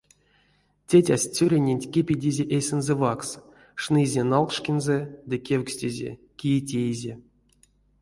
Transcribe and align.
Тетясь 0.89 1.29
цёрыненть 1.35 1.89
кепедизе 1.93 2.43
эсензэ 2.57 2.93
ваксс, 3.01 3.29
шнызе 3.81 4.21
налкшкензэ 4.31 4.99
ды 5.29 5.35
кевкстизе, 5.45 6.11
кие 6.39 6.59
теизе. 6.69 7.13